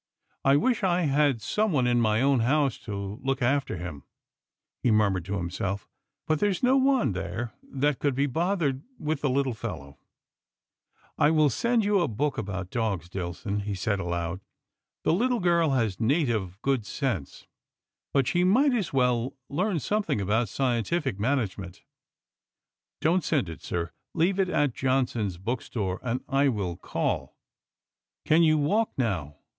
[0.43, 4.01] "I wish I had someone in my own house to look after him,"
[4.81, 5.87] he murmured to himself,"
[6.27, 9.99] but there's no one there that would be bothered with the little fellow—
[11.19, 14.41] I will send you a book about dogs, Dillson," he said aloud,"
[15.03, 17.45] the little girl has native good sense,
[18.11, 21.83] but she might as well learn something about scientific management.""
[23.01, 23.91] Don't send it, sir.
[24.15, 27.37] Leave it at Johnson's book store, and I will call.""
[28.25, 29.35] Can you walk now